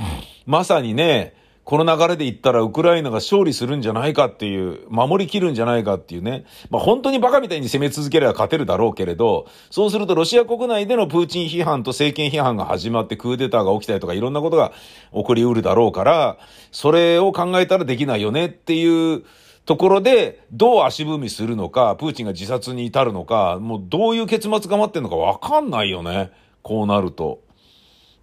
[0.45, 6.43] まさにね、この流れで言ったらウクライナが勝利するんじゃないかっていう、守りきるんじゃないかっていうね。
[6.69, 14.73] まあ本当にバカみたいに攻め続ければ勝てるだろうけれど、そうするとロシア国内でのプーチン批判と政権批判が始まってクーデターが起きたりとかいろんなことが
[15.13, 16.37] 起こりうるだろうから、
[16.71, 19.23] それを考えたらできないよねっていう、
[19.65, 26.31] ところで、どう足踏みするのか、プーチンが自殺に至るのか、もうどういう結末が待ってるのかわかんないよね。
[26.63, 27.41] こうなると。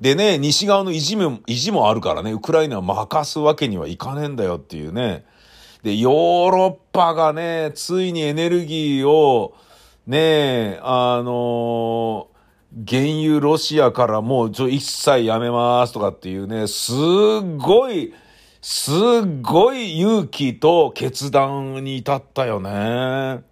[0.00, 5.24] でね、西側の意地も、意地もあるからね、ウクライナを任すわけにはいかねえんだよっていうね。
[5.82, 9.54] で、ヨーロッパがね、ついにエネルギーを、
[10.06, 12.28] ね、あの、
[12.86, 16.96] 原油ロシアからもうちょ一切やめますとかっていうね、すっ
[17.56, 18.12] ごい、
[18.68, 18.96] すっ
[19.42, 23.44] ごい勇気と決断に至ったよね。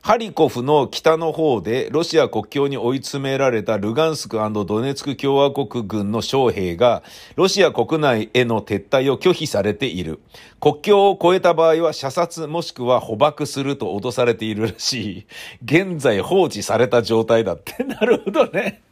[0.00, 7.02] ハリコフの北の方でロシア国境に追い詰められたルガンスクドネツク共和国軍の将兵が
[7.34, 10.20] ロシア国内への撤退を拒否されている。
[10.60, 15.26] 国境を越えた場合は射殺もしくは捕獲すると脅されているらしい。
[15.64, 17.82] 現在放置された状態だって。
[17.82, 18.82] なるほどね。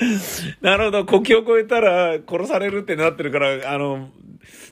[0.60, 4.10] なるほど、国境を越えたら殺されるってなってるから、あの、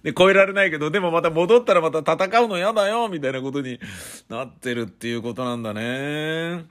[0.03, 3.81] で、越えられないけど、でもまた戻ったらまた戦うの嫌だよ、みたいなことに
[4.29, 6.65] なってるっていうことなんだね。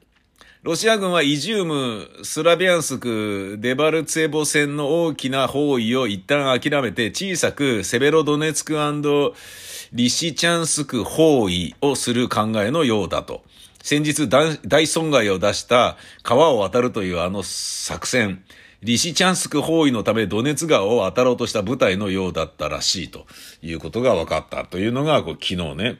[0.61, 8.75] ロシア軍はイジューム、スラビャンスク、デバルツェボ戦の大きな包囲を一旦諦めて小さくセベロドネツク
[9.91, 13.43] リシチャンスク包囲をする考えのようだと。
[13.83, 18.41] 先日大損害を出した川を渡るというあの作戦、
[18.81, 23.25] リシチャンスク包囲のためドネツ川を渡ろうとした部隊のようだったらしいと
[23.61, 25.97] いうことが分かったというのがこう昨日ね。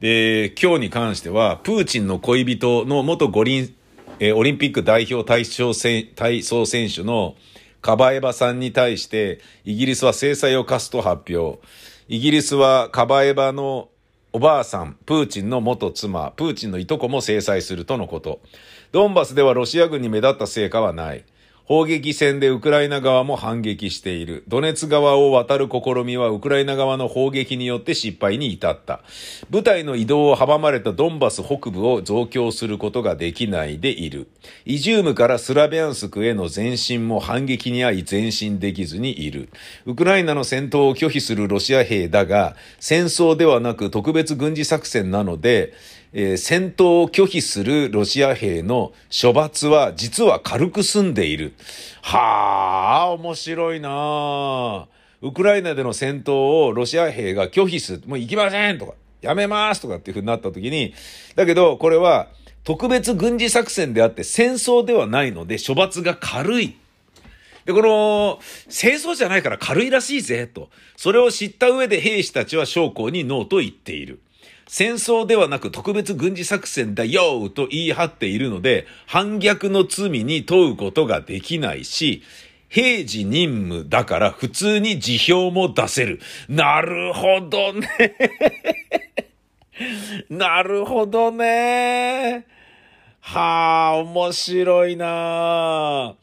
[0.00, 3.72] で、今日に関しては、プーチンの恋人の元五輪、
[4.18, 7.36] えオリンピック代表体操体操選手の
[7.80, 11.60] カバエバさんに対して、イギリスは制裁を科すと発表。
[12.08, 13.88] イギリスはカバエバの
[14.32, 18.40] おばあさん、プーチンの元妻、プーチンのいとこも制裁するとのこと。
[18.92, 21.24] ドンバスではロシア軍に目立った成果はない。
[21.70, 24.42] 砲撃戦でウクライナ側も反撃している。
[24.48, 29.02] ドネツ川を渡る試みはウクライナ側の砲撃によって失敗に至った。
[29.50, 34.26] 部隊の移動を阻まれたドンバス北部を増強することができないでいる。
[34.64, 39.48] イジュームからスラビャンスクへの前進も反撃に遭い前進できずにいる。
[39.86, 45.72] ウクライナの戦闘を拒否するロシア兵だが、戦争ではなく特別軍事作戦なので、
[46.12, 51.54] えー、戦闘を拒否するロシア兵の処罰は実は軽く済んでいる。
[52.02, 54.88] はあ、面白いな
[55.22, 58.02] ウクライナでの戦闘をロシア兵が拒否する。
[58.06, 60.94] もう行きませんとか、やめますとかっていう風になった時に、
[61.36, 62.28] だけど、これは
[62.64, 66.76] 特別軍事作戦であって戦争ではないので処罰が軽い。
[67.66, 70.70] で、この、戦争じゃないから軽いらしいぜ、と。
[70.96, 74.20] それを知った上で兵士たちは将校にノーと言っている。
[74.72, 82.22] 戦争ではなく特別軍事作戦だよと言い張っているので、反逆の罪に問うことができないし、
[82.68, 86.20] 平時任務だから普通に辞表も出せる。
[86.48, 87.88] なるほどね。
[90.30, 92.46] なるほどね。
[93.18, 96.14] はあ、面白いな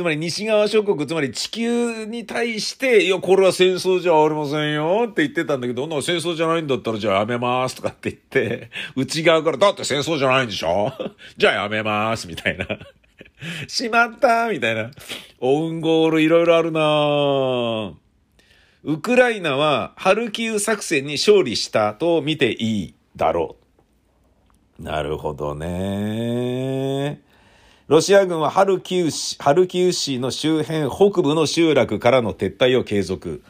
[0.00, 10.90] つまり西側諸国、つまり地球に対して、いや、これは戦争じゃありませんよって言ってたんだけど、な戦争じゃないんだったらじゃあやめますとかって言って、内側から、だって戦争じゃないんでしょ？
[11.36, 12.66] じゃあやめますみたいな。
[13.68, 14.90] しまったみたいな。
[15.38, 17.92] オウンゴールいろいろあるな
[18.84, 23.56] ウクライナはハルキウ作戦に勝利したと見ていいだろ
[24.78, 24.82] う。
[24.82, 27.20] なるほどね。
[27.90, 33.42] ロシア軍はハルキウ市、ハルキウ市の周辺北部の集落からの撤退を継続。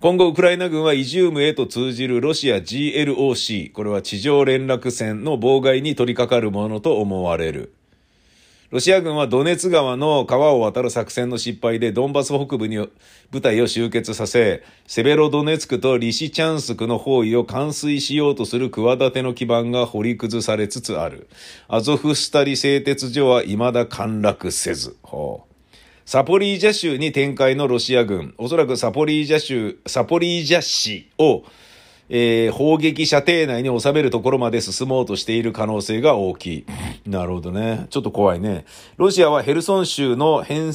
[0.00, 7.72] 今後、ウクライナ軍はイジュームへと通じるロシア GLOC、これは地上連絡線の妨害に取り掛かるものと思われる。
[8.70, 12.88] ロシア軍はドネツ川の川を渡る作戦の失敗でドンバス北部に
[13.30, 21.28] 部隊を集結させ、セベロドネツクとリシチャンスクの包囲を完遂しようとする企ての基盤が掘り崩されつつある。
[21.68, 24.96] アゾフスタリ製鉄所は未だ陥落せず。
[26.06, 31.44] サポリージャ州に展開のロシア軍、おそらくサポリージャ州、サポリージャ市を
[32.08, 36.66] えー、砲撃射程内に収めるところまで進もうとしている可能性が大きい。
[37.06, 37.86] なるほどね。
[37.90, 38.66] ちょっと怖いね。
[38.96, 40.72] ロシアはヘルソン州の編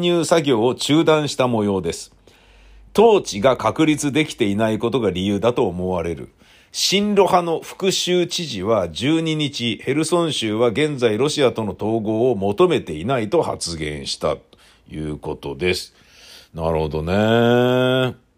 [0.00, 2.12] 入作業を中断した模様です。
[2.96, 6.30] 統治が確立できていないことが理由だと思われる。
[6.72, 14.42] 新ロ派の副州知事は12日、ヘルソン州は現在ロシアとの統合を求めていないと発言したと
[14.88, 15.94] いうことです。
[16.54, 18.29] なるほどね。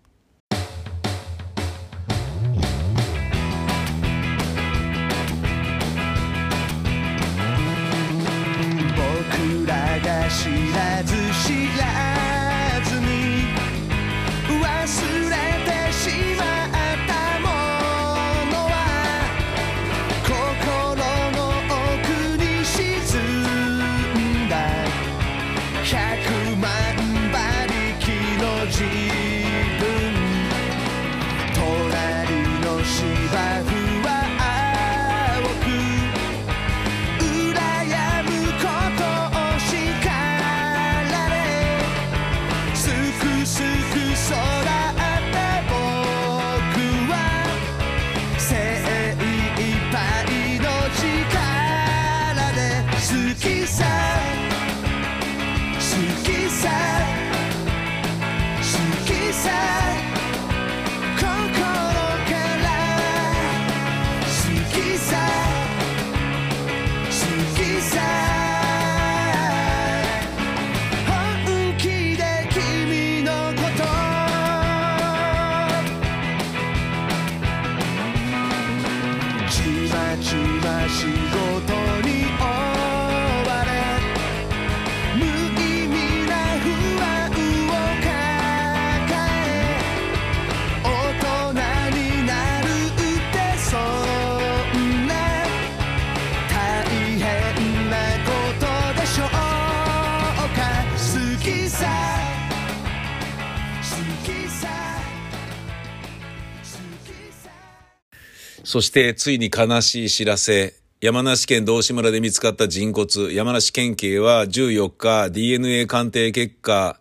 [108.72, 110.72] そしてついに悲しい知らせ。
[111.02, 113.30] 山梨県道志村で見つかった人骨。
[113.34, 116.98] 山梨県警は14日 DNA 鑑定結果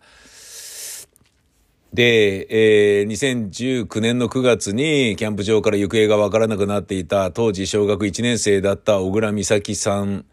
[1.94, 3.06] で、えー、
[3.88, 10.26] 2019年の9月にキャンプ場から行方がわからなくなっていた当時小学1年生だった小倉美咲さん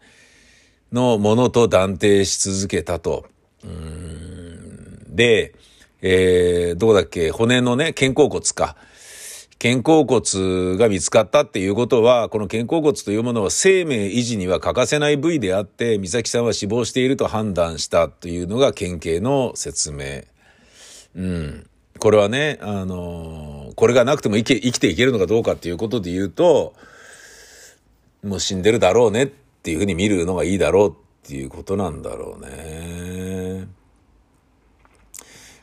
[0.92, 3.24] のものと断定し続けたと。
[5.08, 5.54] で、
[6.02, 7.30] えー、どうだっけ？
[7.30, 8.76] 骨のね、肩甲骨か。
[9.60, 20.22] 肩甲骨が見つかったっていうことは、この肩甲骨というものは生命維持には欠かせない部位であって、美咲さんは死亡していると判断したというのが県警の説明。
[21.14, 21.66] うん。
[21.98, 26.72] これはね、あのこれがなくても生き生きていけるのかどうかっていうことで言うと、
[28.24, 30.94] もう死んでるだろうねっていうふうに見るのがいいだろうっ
[31.28, 33.68] ていうことなんだろうね。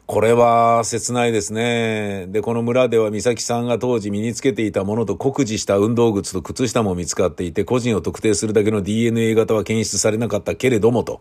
[0.08, 2.28] これは切ないですね。
[2.30, 11.20] で、この村では美咲さんが当時身につけていたものと酷似した運動靴と靴下も見つかっていて、個人を特定するだけの DNA 型は検出されなかったけれども、と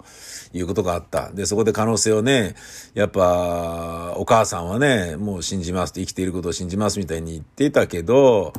[0.53, 1.32] いうことがあった。
[1.32, 2.55] で、そこで可能性をね、
[2.95, 8.53] やっぱ、お母さんはね、もう信じますと生きていることを信じますみたいに言ってたけど、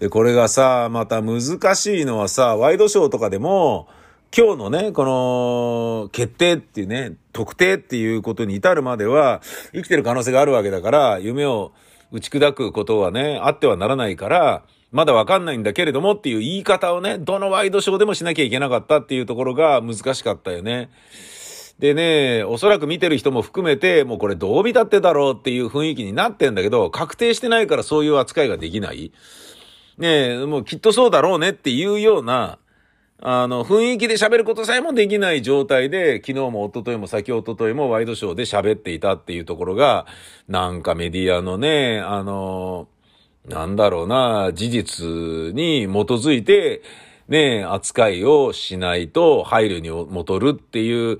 [0.00, 3.88] で、これがさ、また難しいのはさ、ワイドショーとかでも、
[4.36, 9.40] 今日のね、この、決定っていうね、特定っていうことに至るまでは、
[9.72, 11.70] 生きてる可能性があるわけだから、夢を
[12.10, 20.90] 打ち砕くことはね、あってはならないから、まだわかんないんだけれどもっていう言い方をね、どのワイドショーでもしなきゃいけなかったっていうところが難しかったよね。
[21.78, 29.12] でね、おそらく見てる人も含めて、もうこれどう見たってだろうっていう雰囲気になってんだけど、確定してないからそういう扱いができない。
[29.96, 32.58] ねえ、もうきっとそうだろうねっていうような、
[33.26, 40.04] あの、雰囲気で喋ることさえもできない状態で、昨日も一昨日も先一昨日もワイドショーで喋っていたっていうところが、
[40.46, 42.86] なんかメディアのね、あの、
[43.48, 45.06] なんだろうな、事実
[45.54, 45.88] に基
[46.20, 46.82] づいて、
[47.26, 51.18] ね、扱いをしないと配慮に戻るっていう、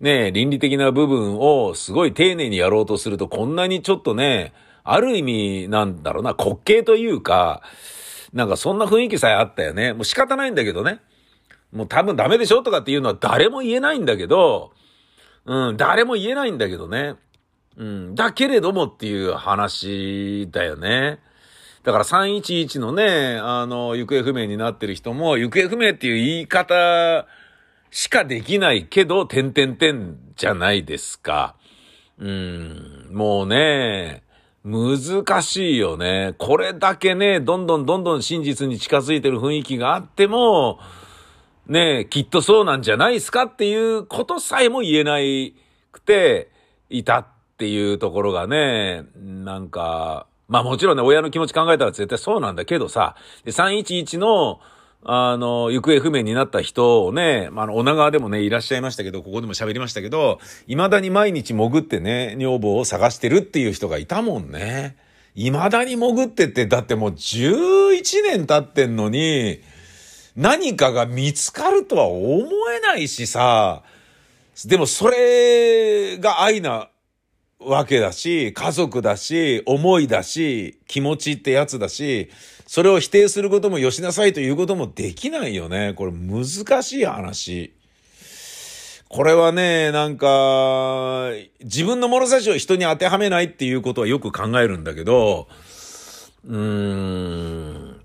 [0.00, 7.62] ね、倫理的な部分をすごい丁寧にやろうとすると、こんなにちょっとね、ある意味、なんだろうな、滑稽というか、
[8.32, 9.92] なんかそんな雰囲気さえあったよね。
[9.92, 10.98] もう仕方ないんだけどね。
[11.76, 14.72] もう多分ダメでしょとかっていうのは誰も言えないんだけど、
[15.44, 17.14] うん、誰も言えないんだけどね。
[17.76, 21.20] うん、だけれどもっていう話だよね。
[21.84, 27.26] だから311のね、あの、行方不明になってる人も、行方不明っていう言い方
[27.90, 31.54] しかできないけど、点々点じゃないですか。
[32.18, 34.24] うん、もうね、
[34.64, 36.34] 難しいよね。
[36.38, 40.80] これだけね、どんどんどんどん真実に近づいてる雰囲気があっても、
[41.68, 45.54] ねえきっとそうなんじゃないですかっていうことさえも言えない
[45.92, 46.50] くて
[46.90, 47.26] いたっ
[47.58, 54.60] ていうところがね、なんか、まあもちろんね、親の気持ち考えたら絶対そうなんだけどさ、311の
[55.08, 64.96] あの、行方不明になった人をね、まあ、の、女川でもね、いらっしゃいましたけど、ここでも喋りましたけど、未だに毎日潜ってね、女房を探してるっていう人がいたもんね。
[65.36, 69.60] 未だに潜ってって、だってもう11年経ってんのに、
[70.36, 73.82] 何かが見つかるとは思えないしさ、
[74.66, 76.88] でもそれが愛な
[77.58, 82.30] わけだし、家族だし、思いだし、気持ちってやつだし、
[82.66, 85.94] それを否定することもよしなさいということもできないよね。
[85.94, 87.72] これ難しい話。
[89.08, 91.30] これはね、なんか、
[91.62, 95.48] 自分の物差しを人に当てはめないっていうことはよく考えるんだけど、
[96.44, 97.95] うーん、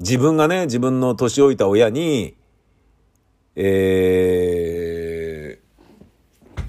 [0.00, 2.34] 自分がね、自分の年老いた親に、
[3.54, 6.62] えー、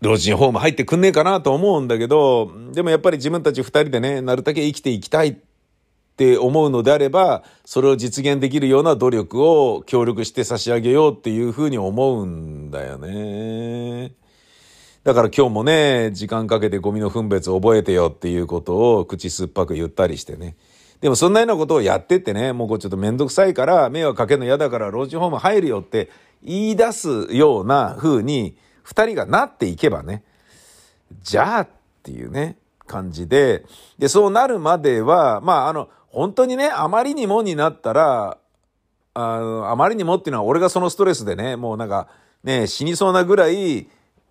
[0.00, 5.36] 老人ホーム入ってくんねえかなと思うんだけど、でもやっぱり自分たち二人でね、なるだけ生きていきたいっ
[6.16, 14.12] て思うのであれば、それを実現できるような努力を協力して差し上げようっていうふうに思うんだよね。
[15.04, 20.56] だから今日もね、時間かけてゴミの分別を覚えてよっていうことを口酸っぱく言ったりしてね。
[21.00, 26.10] でもそんなようなことをやってってね、もうこうちょっとめんどくさいから迷惑かけるの嫌だから老人ホーム入るよって
[26.42, 30.24] 言い出すような風に二人がなっていけばね、
[31.22, 31.68] じゃあっ
[32.02, 33.64] ていうね、感じで、
[33.98, 38.38] で、そうなるまでは、まああの、本当にね、あまりにもになったら、
[39.14, 42.08] あ、あまりにもっていうのは俺がそのストレスでね、もうなんか、
[42.42, 43.88] ね、死にそうなぐらい、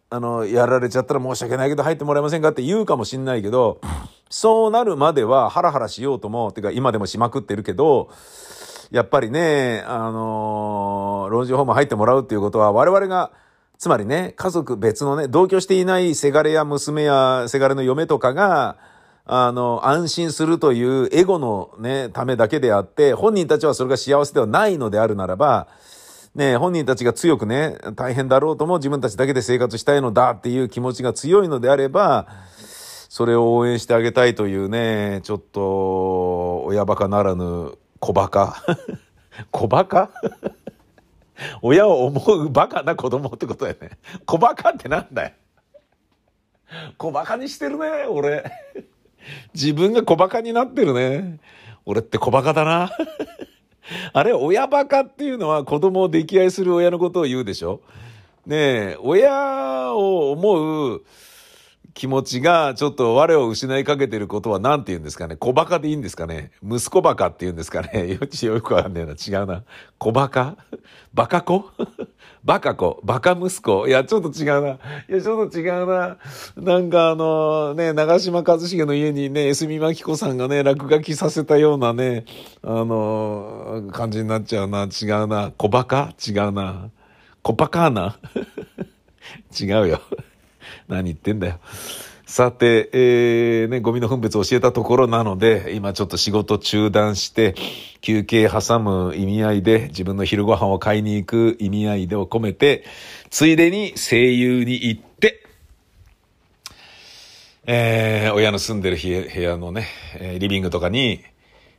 [0.09, 3.81] あの、やられちゃったら申し訳ないけど入ってもらえませんかって言うかもしんないけど、
[4.29, 8.09] そうなるまではハラハラしようとも、てか今でもしまくってるけど、
[8.89, 13.31] やっぱりね、あの老人ホーム入ってもらうっていうことは我々が、
[13.77, 18.77] つまりね、家族別のね、同居していないせがれや娘やせがれの嫁とかが、
[19.25, 25.67] あの、安心するというエゴのね、ためだけであって、本人たちはそれが幸せではないのであるならば、
[26.37, 32.27] ね、本人たちが強くね、大変だろうとも自分たちだけで生活したいのだっていう気持ちが強いのであれば、
[33.09, 38.63] それを応援してあげたいというね、ちょっと、親バカならぬ小バカ。
[39.51, 40.11] 小バカ？
[41.61, 43.97] 親を思うバカな子供ってことだよね。
[44.25, 45.31] 小バカってなんだよ。
[46.97, 48.43] 小バカにしてるね、俺。
[49.53, 51.39] 自分が小馬鹿になってるね。
[51.85, 52.91] 俺って小馬鹿だな。
[54.13, 57.79] あれ、親バカっていうのは子供を溺愛する親のことを言うでしょ？
[58.45, 58.55] ね
[58.93, 61.03] え、親を思う
[61.97, 65.35] 気持ちがちょっと我を失いかけてることは何て言うんですかね？
[65.35, 66.51] 小バカでいいんですかね？
[66.63, 68.13] 息子バカって言うんですかね？
[68.13, 69.13] よ ちよくわかんねえな。
[69.13, 69.63] 違うな。
[69.97, 70.57] 小バカ？
[71.15, 71.65] バカ子？
[72.43, 72.99] バカ子？
[73.03, 73.87] バカ息子？
[73.87, 74.69] いや、ちょっと違うな。
[74.73, 74.77] い
[75.07, 76.17] や、ちょっと違うな。
[76.55, 82.25] なんかあの、ね、長嶋一茂の家にね、江角真紀子さんがね、落書きさせたようなね、
[82.61, 84.83] あの、感じになっちゃうな。
[84.83, 85.51] 違うな。
[85.57, 86.13] 小バカ？
[86.23, 86.91] 違うな。
[87.41, 88.19] 小バカーナ？
[89.59, 89.99] 違うよ。
[90.87, 91.59] 何言ってんだよ。
[92.27, 97.55] さて、えー、ね、ゴミの分別を教えたところなので、今ちょっと仕事中断して、
[98.01, 102.83] 休憩挟む意味合いで、自分の昼ご飯を買いに行く意味合いでを込めて、
[103.29, 105.41] ついでに声優に行って、
[107.65, 109.87] えー、親の住んでる部屋のね、
[110.39, 111.23] リビングとかに、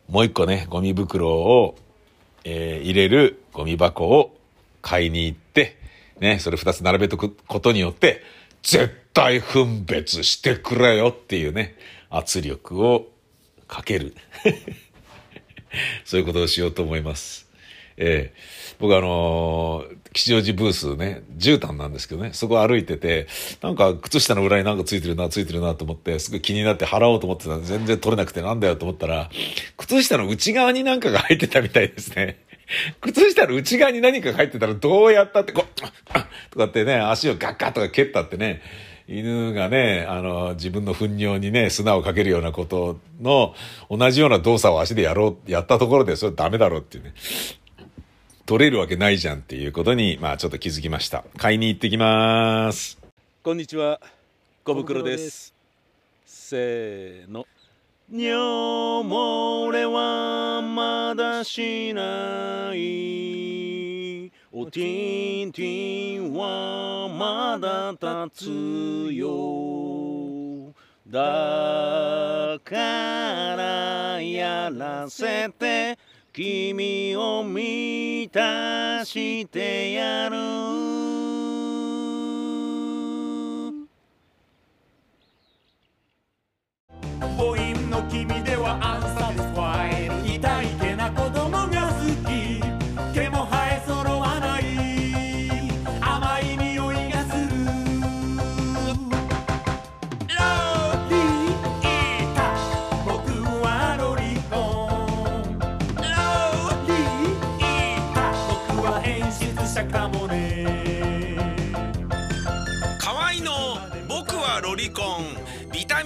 [0.09, 1.77] もう一個ね、ゴミ袋を、
[2.45, 4.35] えー、入れるゴミ箱を
[4.81, 5.77] 買いに行って、
[6.21, 8.23] ね、それ二つ並べとくことによって、
[8.69, 11.75] 絶対分別してくれよっていうね、
[12.11, 13.07] 圧力を
[13.67, 14.15] かける。
[16.05, 17.49] そういうことをしようと思います。
[17.97, 23.27] えー、僕あのー、吉祥寺ブースね、絨毯なんですけどね、そこ歩いてて、
[23.63, 29.31] なんか靴下の裏になんかついてるな、ついてるなと思って、すごい気になって払おうと思ってたら全然取れなくてなんだよと思ったら、
[29.79, 32.39] 靴下の内側になんかが入ってたみたいですね。
[33.01, 35.81] 靴下の内側に何かが入ってたらどうやったってこう、
[36.51, 38.63] とかってね、足をガッガッとか蹴ったってね、
[39.07, 43.55] 犬がね、あの、自分の糞尿にね、砂をかけるようなことの
[43.91, 47.15] 同じような動作を足でやろう、やったところでそれダメだろうっていうね。
[48.45, 51.25] 取れるわけないじゃんっていうことに、まあちょっと気づきました。
[51.37, 52.99] 買いに行ってきます。
[53.43, 54.01] こんにちは。
[54.65, 55.55] 小袋です。
[56.27, 57.47] せーの。
[58.11, 60.28] 尿漏れは
[61.45, 64.31] しない。
[64.53, 70.75] おティンティンはまだ立つよ。
[71.07, 72.75] だか
[73.57, 75.99] らやらせて。
[76.33, 80.37] 君を満たしてやる。
[88.09, 88.99] 君ではア